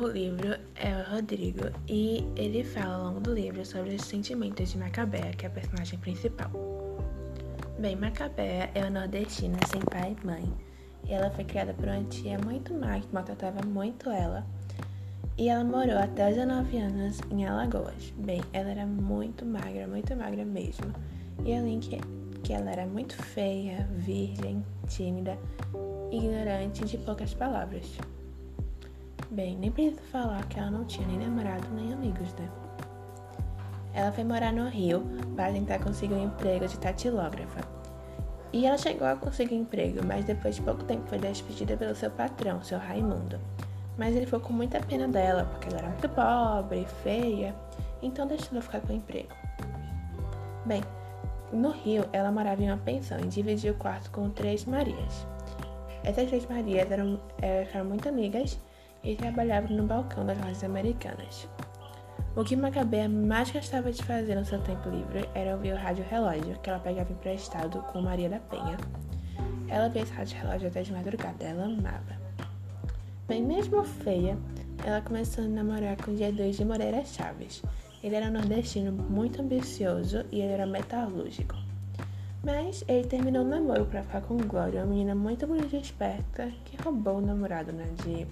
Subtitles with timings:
[0.00, 4.02] narra o livro é o Rodrigo e ele fala ao longo do livro sobre os
[4.02, 6.50] sentimentos de Macabea, que é a personagem principal.
[7.78, 10.52] Bem, Macabea é uma nordestina sem pai e mãe.
[11.06, 14.46] E ela foi criada por uma tia muito má que maltratava muito ela.
[15.36, 18.12] E ela morou até os 19 anos em Alagoas.
[18.16, 20.92] Bem, ela era muito magra, muito magra mesmo.
[21.44, 21.98] E além que,
[22.42, 25.38] que ela era muito feia, virgem, tímida,
[26.10, 27.98] ignorante de poucas palavras.
[29.30, 32.48] Bem, nem preciso falar que ela não tinha nem namorado nem amigos, né?
[33.94, 35.04] Ela foi morar no Rio
[35.36, 37.60] para tentar conseguir um emprego de tatilógrafa.
[38.52, 42.10] E ela chegou a conseguir emprego, mas depois de pouco tempo foi despedida pelo seu
[42.10, 43.38] patrão, seu Raimundo.
[43.96, 47.54] Mas ele ficou com muita pena dela, porque ela era muito pobre, feia,
[48.02, 49.32] então deixou ela ficar com o emprego.
[50.66, 50.82] Bem,
[51.52, 55.24] no Rio, ela morava em uma pensão e dividia o quarto com três Marias.
[56.02, 58.58] Essas três Marias eram, eram muito amigas
[59.02, 61.48] e trabalhava no balcão das lojas americanas.
[62.36, 66.04] O que Macabea mais gostava de fazer no seu tempo livre era ouvir o rádio
[66.08, 68.76] relógio que ela pegava emprestado com Maria da Penha.
[69.68, 72.20] Ela via esse rádio relógio até de madrugada, ela amava.
[73.26, 74.38] Bem, mesmo feia,
[74.84, 77.62] ela começou a namorar com 2 de Moreira Chaves.
[78.02, 81.56] Ele era nordestino muito ambicioso e ele era metalúrgico.
[82.42, 86.50] Mas ele terminou o namoro para ficar com Glória, uma menina muito bonita e esperta
[86.64, 88.26] que roubou o namorado né, de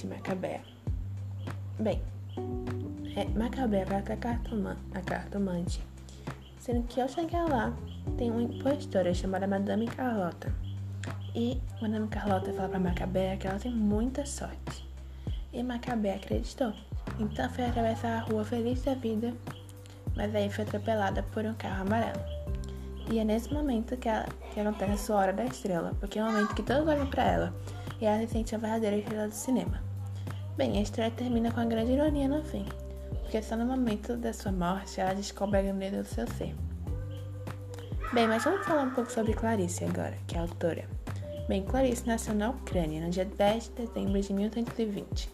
[0.00, 0.60] de Macabea.
[1.80, 2.00] Bem,
[3.16, 5.82] é, Macabea vai até a cartomante,
[6.58, 7.72] sendo que ao chegar lá,
[8.16, 10.52] tem uma impostora chamada Madame Carlota.
[11.34, 14.88] E Madame Carlota fala para Macabea que ela tem muita sorte.
[15.52, 16.72] E Macabea acreditou.
[17.18, 19.34] Então foi atravessar a rua feliz da vida,
[20.14, 22.20] mas aí foi atropelada por um carro amarelo.
[23.10, 26.22] E é nesse momento que, ela, que acontece a sua hora da estrela, porque é
[26.22, 27.54] o momento que todos olham para ela
[28.00, 29.82] e ela se sente a verdadeira estrela do cinema.
[30.56, 32.64] Bem, a história termina com uma grande ironia no fim,
[33.22, 36.54] porque só no momento da sua morte ela descobre a grandeza do seu ser.
[38.12, 40.84] Bem, mas vamos falar um pouco sobre Clarice agora, que é a autora.
[41.48, 45.30] Bem, Clarice nasceu na Ucrânia no dia 10 de dezembro de 1820,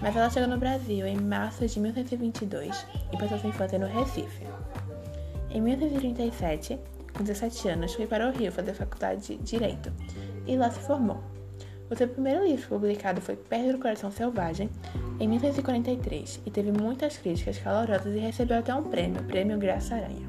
[0.00, 4.46] mas ela chegou no Brasil em março de 1822 e passou sua infância no Recife.
[5.50, 6.78] Em 1837,
[7.16, 9.92] com 17 anos, foi para o Rio fazer faculdade de Direito
[10.46, 11.35] e lá se formou.
[11.88, 14.68] O seu primeiro livro publicado foi do Coração Selvagem,
[15.20, 19.94] em 1943, e teve muitas críticas calorosas e recebeu até um prêmio, o Prêmio Graça
[19.94, 20.28] Aranha.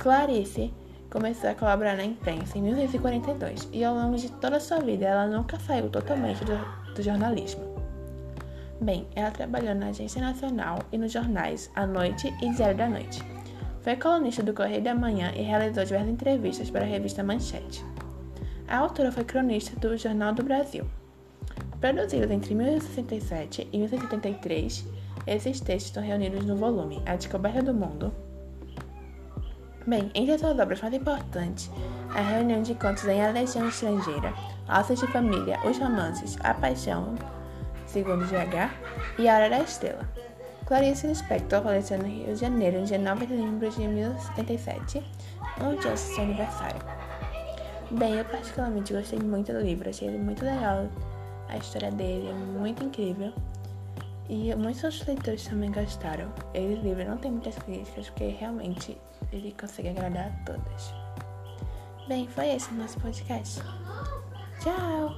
[0.00, 0.72] Clarice
[1.10, 5.26] começou a colaborar na imprensa em 1942 e ao longo de toda sua vida ela
[5.26, 7.64] nunca saiu totalmente do, do jornalismo.
[8.80, 13.22] Bem, ela trabalhou na Agência Nacional e nos jornais A Noite e Diário da Noite.
[13.80, 17.82] Foi colunista do Correio da Manhã e realizou diversas entrevistas para a revista Manchete.
[18.68, 20.84] A autora foi cronista do Jornal do Brasil.
[21.80, 24.84] Produzidos entre 1967 e 1973,
[25.26, 28.12] esses textos estão reunidos no volume A Descoberta do Mundo.
[29.86, 31.70] Bem, entre suas obras mais importantes,
[32.10, 34.34] a reunião de contos em A Legião Estrangeira,
[34.68, 37.14] Laços de Família, Os Romances, A Paixão,
[37.86, 38.70] segundo GH,
[39.18, 40.06] e A Hora da Estrela.
[40.66, 45.02] Clarice Lispector faleceu no Rio de Janeiro, dia 9 de dezembro de 1977,
[45.58, 47.07] no dia de seu aniversário.
[47.90, 50.88] Bem, eu particularmente gostei muito do livro, achei ele muito legal.
[51.48, 53.32] A história dele é muito incrível.
[54.28, 56.30] E muitos outros leitores também gostaram.
[56.52, 58.98] Esse livro não tem muitas críticas, porque realmente
[59.32, 60.92] ele consegue agradar a todas.
[62.06, 63.62] Bem, foi esse o nosso podcast.
[64.60, 65.16] Tchau!